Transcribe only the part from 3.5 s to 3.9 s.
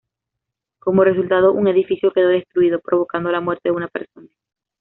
de una